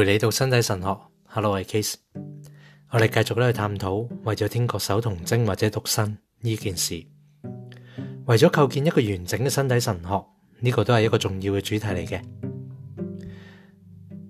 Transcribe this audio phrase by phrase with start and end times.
[0.00, 1.94] 陪你读身体神学，Hello，我系 Case，
[2.92, 7.02] 我哋继续咧去探讨为咗天国守童精，或者独身呢件事，
[8.26, 10.26] 为咗构建一个完整嘅身体神学，
[10.60, 12.20] 呢个都系一个重要嘅主题嚟嘅。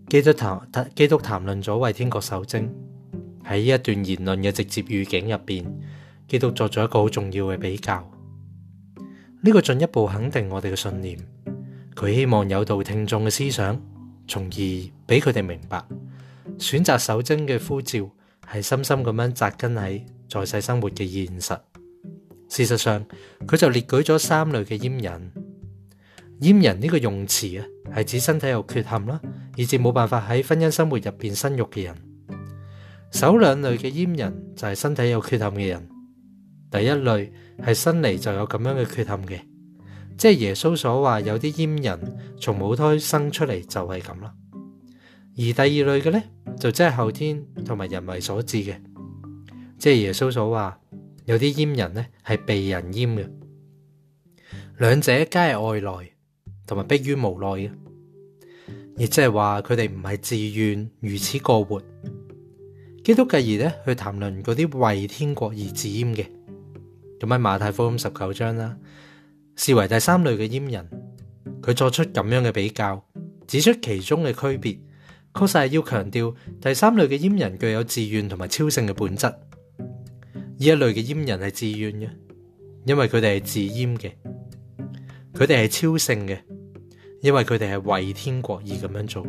[0.09, 2.75] 基督谈基督谈论咗为天国守贞，
[3.45, 5.62] 喺一段言论嘅直接预警入边，
[6.27, 8.11] 基督作咗一个好重要嘅比较，
[9.43, 11.19] 呢个进一步肯定我哋嘅信念，
[11.95, 13.79] 佢希望有道听众嘅思想。
[14.28, 14.59] 从而
[15.06, 15.82] 俾佢哋明白，
[16.59, 18.06] 选择守贞嘅呼召
[18.52, 21.59] 系深深咁样扎根喺在世生活嘅现实。
[22.51, 23.04] 事实上，
[23.46, 25.32] 佢就列举咗三类嘅阉人。
[26.41, 27.64] 阉人呢个用词啊，
[27.96, 29.18] 系指身体有缺陷啦，
[29.56, 31.95] 以至冇办法喺婚姻生活入边生育嘅人。
[33.10, 35.88] 首两类嘅阉人就系身体有缺陷嘅人。
[36.70, 37.32] 第一类
[37.66, 39.48] 系生嚟就有咁样嘅缺陷嘅。
[40.19, 44.35] 即系耶稣所话，有啲阉人从母胎生出嚟就系咁啦。
[45.37, 45.66] 而第二
[45.97, 46.25] 类嘅咧，
[46.59, 48.75] 就即系后天同埋人为所致嘅。
[49.79, 50.77] 即系耶稣所话，
[51.27, 53.29] 有啲阉人咧系被人阉嘅。
[54.79, 56.10] 两者皆系外来
[56.66, 57.71] 同埋迫于无奈嘅，
[58.97, 60.16] 亦即系话佢哋唔系
[60.53, 61.80] 自愿如此过活。
[63.05, 66.27] 基督继而咧去谈论嗰啲为天国而自阉嘅，
[67.21, 68.77] 咁喺马太福音十九章啦。
[69.59, 70.88] 视为第三类嘅阉人，
[71.60, 73.04] 佢作出咁样嘅比较，
[73.48, 74.78] 指出其中嘅区别，
[75.37, 79.26] 确实系要强调第三类嘅阉人具有自愿同埋超性嘅本质。
[79.26, 79.34] 呢
[80.64, 82.09] 一类嘅阉人系自愿嘅，
[82.86, 84.12] 因为佢哋系自阉嘅；
[85.34, 86.38] 佢哋系超性嘅，
[87.20, 89.26] 因为佢哋系为天国而咁样做。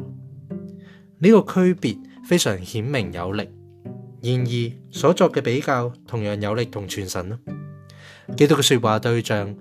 [1.21, 3.49] 呢个区别非常显明有力，
[4.21, 4.53] 然而
[4.91, 7.39] 所作嘅比较同样有力同全神啦。
[8.37, 9.55] 基督嘅说话对象。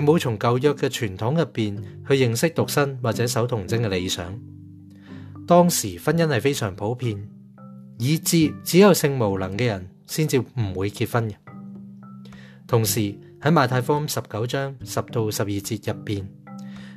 [0.00, 1.76] 并冇从旧约嘅传统入边
[2.08, 4.26] 去认识独身或者守童贞嘅理想。
[5.46, 7.28] 当时婚姻系非常普遍，
[8.00, 11.34] 以至只有性无能嘅人先至唔会结婚嘅。
[12.66, 16.28] 同时喺马太福十九章十到十二节入边，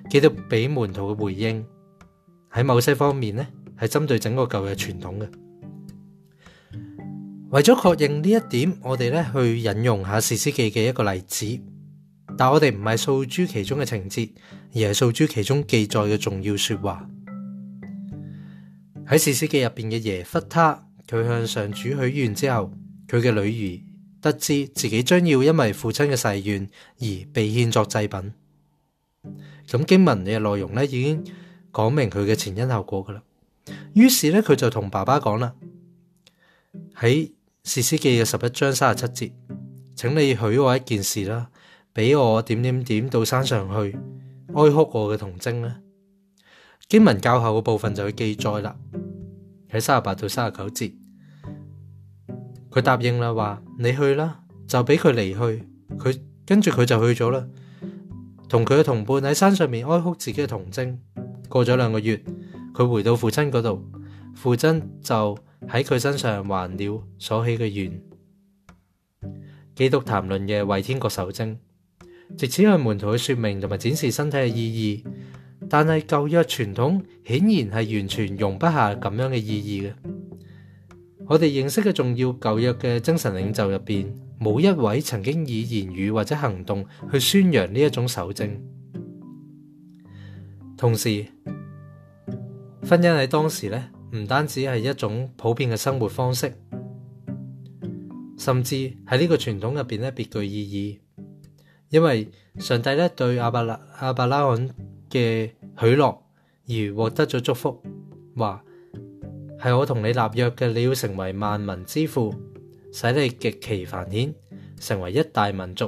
[0.10, 1.64] 基督俾门徒嘅回应
[2.52, 3.46] 喺某些方面呢
[3.80, 5.28] 系针对整个旧约传统嘅。
[7.52, 11.60] 为咗确认呢一点，我哋咧去引用下诗斯记嘅一个例子。
[12.38, 14.30] 但我哋唔系诉诸其中嘅情节，
[14.74, 17.10] 而系诉诸其中记载嘅重要说话。
[19.08, 22.72] 喺《史诗记》入边嘅耶弗他，佢向上主许愿之后，
[23.10, 23.82] 佢嘅女儿
[24.22, 28.34] 得知自己将要因为父亲嘅誓愿而被献作祭品。
[29.68, 31.24] 咁经文嘅内容咧已经
[31.74, 33.24] 讲明佢嘅前因后果噶啦。
[33.94, 35.56] 于是咧佢就同爸爸讲啦：
[36.98, 37.10] 喺
[37.64, 39.34] 《史诗记》嘅十一章三十七节，
[39.96, 41.48] 请你许我一件事啦。
[41.98, 43.92] 俾我点点点到山上去
[44.50, 45.78] 哀哭我嘅童贞呢？
[46.88, 48.76] 经文教后嘅部分就会记载啦，
[49.72, 50.94] 喺三十八到三十九节，
[52.70, 55.40] 佢答应啦，话你去啦，就俾佢离去，
[55.98, 57.48] 佢跟住佢就去咗啦，
[58.48, 61.02] 同佢嘅同伴喺山上面哀哭自己嘅童贞。
[61.50, 62.22] 过咗两个月，
[62.76, 63.84] 佢回到父亲嗰度，
[64.36, 65.36] 父亲就
[65.68, 68.00] 喺佢身上还了所起嘅愿。
[69.74, 71.60] 基督谈论嘅为天国受贞。
[72.36, 75.04] 直此向门徒去说明同埋展示身体嘅意义，
[75.70, 77.48] 但系旧约传统显然
[77.86, 79.94] 系完全容不下咁样嘅意义嘅。
[81.26, 88.50] 我哋认识嘅重要旧约嘅精神领袖入边，冇一位曾经以言语或者行动去宣扬呢一种守正。
[90.78, 91.26] 同时，
[92.88, 96.54] 婚姻喺当时咧，唔单止系一种普遍嘅生活方式，
[98.38, 101.00] 甚至喺呢个传统入边咧别具意义。
[101.90, 102.28] 因为
[102.60, 104.70] 上帝咧对阿伯拉阿伯拉罕
[105.10, 105.50] 嘅
[105.80, 106.22] 许诺
[106.68, 107.82] 而获得咗祝福，
[108.36, 108.62] 话
[109.64, 112.34] 系我同你立约嘅，你要成为万民之父，
[112.92, 114.34] 使你极其繁衍，
[114.80, 115.88] 成为一大民族，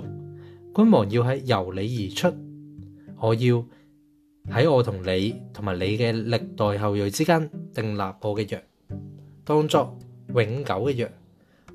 [0.73, 2.33] 君王要喺由你而出，
[3.19, 3.65] 我要
[4.49, 8.63] 喺我同你同埋你嘅历代后裔之间订立我嘅约，
[9.43, 9.97] 当作
[10.33, 11.05] 永久嘅约，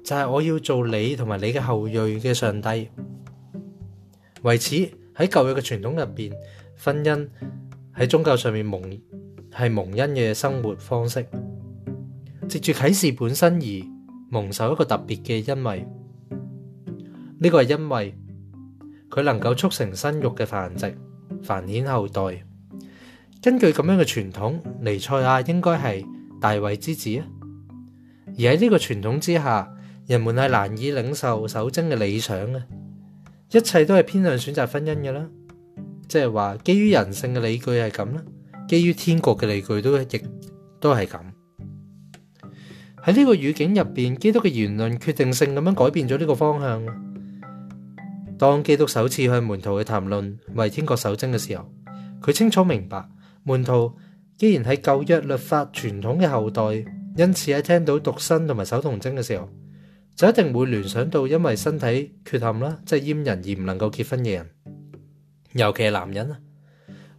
[0.02, 2.88] 就系我要做你同埋你嘅后裔嘅上帝。
[4.44, 4.76] 為此
[5.16, 6.30] 喺舊約嘅傳統入边，
[6.76, 7.28] 婚姻
[7.96, 8.78] 喺宗教上面蒙
[9.50, 11.24] 係蒙恩嘅生活方式，
[12.46, 13.66] 藉住啟示本身而
[14.30, 15.86] 蒙受一個特別嘅恩惠。
[17.40, 18.14] 呢個係因為
[19.08, 20.94] 佢能夠促成生育嘅繁殖、
[21.42, 22.44] 繁衍後代。
[23.42, 26.04] 根據咁樣嘅傳統，尼赛亞應該係
[26.38, 27.24] 大衛之子啊！
[28.26, 29.74] 而喺呢個傳統之下，
[30.06, 32.60] 人們係難以領受守贞嘅理想嘅。
[33.54, 35.24] 一切都系偏向选择婚姻嘅啦，
[36.08, 38.20] 即系话基于人性嘅理据系咁啦，
[38.66, 40.04] 基于天国嘅理据都亦
[40.80, 41.18] 都系咁。
[43.04, 46.84] 喺呢个语境入边，基督嘅言论决定性咁样改变咗呢个方向。
[48.36, 51.72] 当基督首次向门徒去谈论为天国守贞嘅时候，
[52.20, 53.08] 佢清楚明白
[53.44, 53.94] 门徒
[54.36, 56.62] 既然系旧约律法传统嘅后代，
[57.16, 59.48] 因此喺听到独身同埋守童贞嘅时候。
[60.16, 64.48] 就一定會聯想到因為身體缺陷啦，即係阉人而唔能夠結婚嘅人，
[65.54, 66.38] 尤其係男人啊。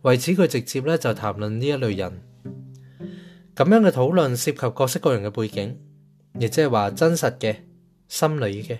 [0.03, 2.21] 為此佢直接咧就談論呢一類人，
[3.55, 5.77] 咁樣嘅討論涉及各式各樣嘅背景，
[6.39, 7.55] 亦即係話真實嘅、
[8.07, 8.77] 心理嘅、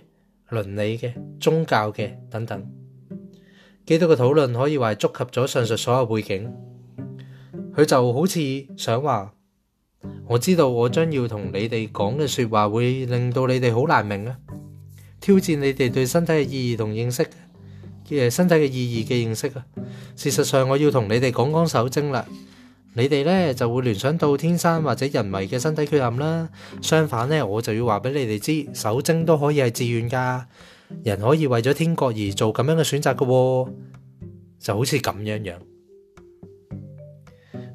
[0.51, 2.71] 倫理嘅、宗教嘅等等。
[3.85, 6.53] 基督嘅討論可以話係觸及咗上述所有背景，
[7.75, 8.39] 佢就好似
[8.77, 9.34] 想話。
[10.27, 14.35] 我知道我将要同你哋讲嘅说话会令到你哋好难明啊，
[15.19, 17.25] 挑战你哋对身体嘅意义同认识，
[18.09, 19.65] 嘅身体嘅意义嘅认识啊。
[20.15, 22.25] 事实上，我要同你哋讲讲手精啦，
[22.93, 26.49] 你哋咧就会联想到天生或者人为嘅身体缺陷啦。
[26.81, 30.47] 相反咧，我就要话俾你哋知，手精都可以系自愿噶，
[31.03, 35.59] 人可以为咗天国而做咁样嘅选择噶，就好似咁样样。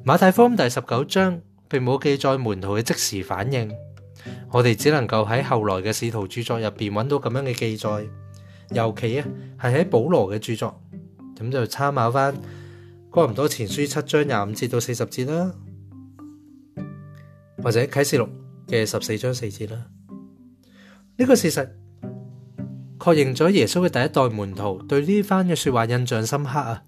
[0.03, 1.41] 马太福第十九章。
[1.71, 3.73] 并冇记载门徒嘅即时反应，
[4.51, 7.89] 我哋只能够喺后来嘅仕徒著作入边揾到咁样嘅记载，
[8.71, 9.23] 尤其啊
[9.61, 10.77] 系喺保罗嘅著作，
[11.37, 12.35] 咁就参考翻，
[13.09, 15.55] 哥唔多前书七章廿五节到四十节啦，
[17.63, 18.27] 或者启示录
[18.67, 19.85] 嘅十四章四节啦。
[21.17, 21.79] 呢个事实
[23.01, 26.83] 确认咗耶稣嘅第一代门徒对呢番嘅说话印象深刻啊，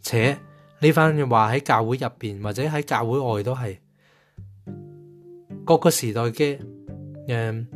[0.00, 0.38] 且
[0.78, 3.78] 呢番嘅话喺教会入边或者喺教会外都系。
[5.66, 6.56] 各个时代嘅
[7.26, 7.66] 诶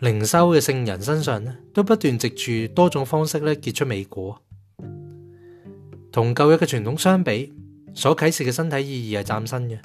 [0.00, 4.38] 灵修嘅圣人身上咧，都不断藉住多种方式咧结出美果。
[6.12, 7.50] 同旧约嘅传统相比，
[7.94, 9.78] 所启示嘅身体意义系崭新嘅。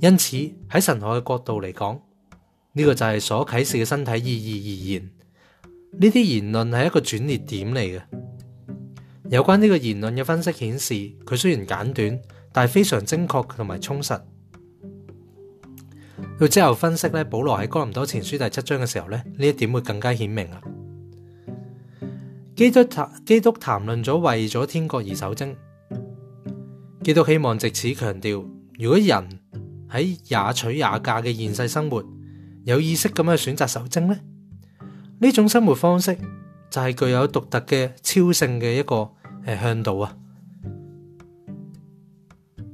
[0.00, 0.36] 因此
[0.70, 2.00] 喺神学嘅角度嚟讲，
[2.72, 4.68] 呢个就系所启示嘅身体意义而
[4.98, 5.10] 言，
[6.00, 8.02] 呢啲言论系一个转捩点嚟嘅。
[9.28, 10.94] 有关呢个言论嘅分析显示，
[11.26, 12.20] 佢虽然简短，
[12.50, 14.18] 但系非常精确同埋充实。
[16.38, 20.62] 到之后分析咧，保罗喺哥林多前书第七章嘅时候咧，呢一点会更加显明啊！
[22.54, 25.56] 基督谈基督谈论咗为咗天国而守贞，
[27.02, 28.44] 基督希望借此强调，
[28.78, 29.40] 如果人
[29.90, 32.04] 喺也娶也嫁嘅现世生活，
[32.64, 34.20] 有意识咁去选择守贞咧，
[35.18, 36.16] 呢种生活方式
[36.70, 39.10] 就系具有独特嘅超性嘅一个
[39.44, 40.14] 诶向导啊！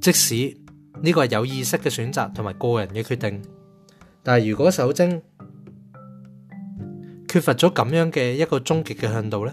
[0.03, 0.64] 即使。
[1.05, 3.41] 呢个系有意识嘅选择同埋个人嘅决定，
[4.23, 5.23] 但系如果守贞
[7.29, 9.53] 缺乏咗咁样嘅一个终极嘅向度呢，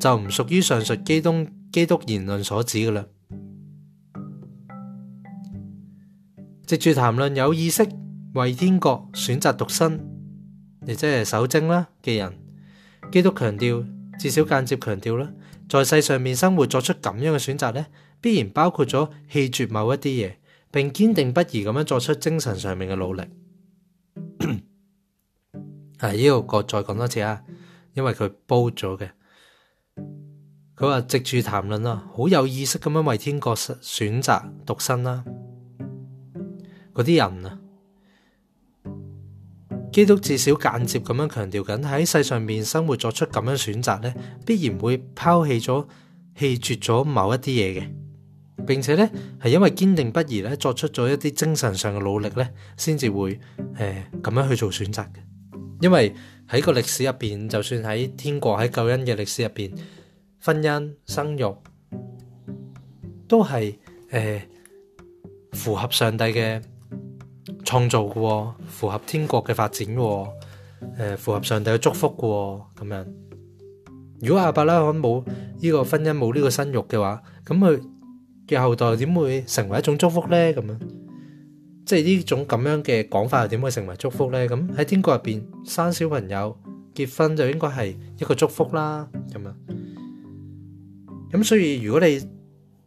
[0.00, 3.06] 就唔属于上述基督基督言论所指嘅啦。
[6.66, 7.84] 直住谈论有意识
[8.34, 10.00] 为天国选择独身，
[10.88, 12.36] 亦即系守贞啦嘅人，
[13.12, 13.84] 基督强调
[14.18, 15.30] 至少间接强调啦，
[15.68, 17.86] 在世上面生活作出咁样嘅选择呢，
[18.20, 20.32] 必然包括咗弃绝某一啲嘢。
[20.72, 23.22] 并坚定不移咁样作出精神上面嘅努力，
[25.98, 26.12] 啊！
[26.12, 27.42] 呢个我再讲多次啊，
[27.94, 29.10] 因为佢煲咗嘅，
[30.76, 35.24] 佢话直住谈论啊，好有意识咁样为天国选择独身啦，
[36.94, 37.58] 嗰啲人啊，
[39.92, 44.14] 基督至少间接咁样强调紧喺世上面生活作出咁样选择咧，
[44.46, 45.84] 必然会抛弃咗、
[46.38, 47.99] 弃绝咗某一啲嘢嘅。
[48.66, 49.08] 并且咧，
[49.42, 53.38] 系因为坚定不移咧，作出咗一啲精神上嘅努力咧，先至会
[53.76, 55.16] 诶咁样去做选择嘅。
[55.80, 56.14] 因为
[56.48, 59.72] 喺个历史入边，就算喺天国喺救恩嘅历史入边，
[60.44, 61.56] 婚姻生育
[63.28, 63.78] 都系
[64.10, 64.46] 诶
[65.52, 66.62] 符合上帝嘅
[67.64, 69.86] 创造嘅，符合天国嘅发展，
[70.98, 73.06] 诶符合上帝嘅祝福嘅，咁样。
[74.20, 75.24] 如果阿伯拉罕冇
[75.58, 77.80] 呢个婚姻冇呢个生育嘅话，咁佢。
[78.50, 80.36] 嘅后代点会成为一种祝福呢？
[80.54, 80.80] 咁样
[81.86, 84.48] 即系呢种咁样嘅讲法，又点会成为祝福呢？
[84.48, 86.56] 咁喺天国入边生小朋友
[86.92, 89.08] 结婚就应该系一个祝福啦。
[89.32, 89.56] 咁样
[91.32, 92.20] 咁，所以如果你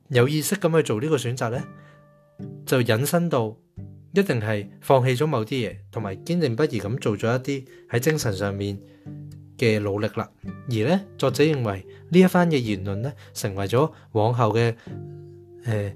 [0.09, 1.61] 有意识咁去做呢个选择呢，
[2.65, 3.55] 就引申到
[4.13, 8.77] 一定系放弃咗某啲嘢，同埋坚定不移咁做咗一啲喺精神上面
[9.57, 10.29] 嘅努力啦。
[10.69, 14.75] 而呢作者认为呢一番嘅言论呢，成为咗往后嘅。
[15.65, 15.95] 诶，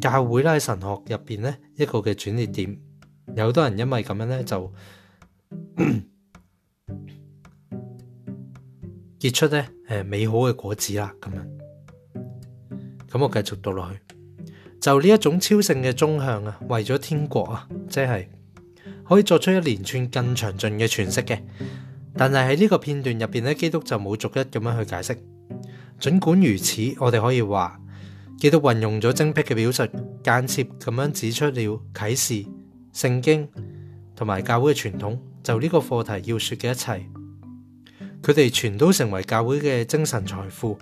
[0.00, 2.76] 教会啦，喺神学入边咧一个嘅转折点，
[3.36, 4.72] 有好多人因为咁样咧就
[9.18, 11.48] 结出咧诶美好嘅果子啦，咁样。
[13.08, 14.00] 咁我继续读落去，
[14.80, 18.28] 就呢一种超性嘅中向啊，为咗天国啊，即系
[19.08, 21.40] 可以作出一连串更详尽嘅诠释嘅。
[22.16, 25.16] 但系喺呢个片段入边咧，基督就冇逐一咁样去解释。
[26.00, 27.78] 尽管如此，我哋可以话。
[28.36, 29.86] 基督运用咗精辟嘅表述，
[30.22, 32.46] 间接咁样指出了启示、
[32.92, 33.48] 圣经
[34.16, 37.06] 同埋教会嘅传统，就呢个课题要说嘅一切，
[38.22, 40.76] 佢哋全都成为教会嘅精神财富。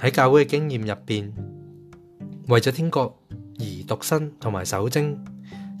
[0.00, 1.32] 喺教会嘅经验入边，
[2.48, 3.16] 为咗天国
[3.58, 5.16] 而独身同埋守贞，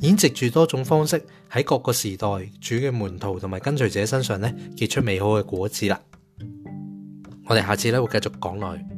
[0.00, 2.26] 演植住多种方式喺各个时代
[2.60, 5.98] 主嘅门徒同埋跟随者身上咧结出美好嘅果子啦。
[7.46, 8.93] 我哋下次咧会继续讲去。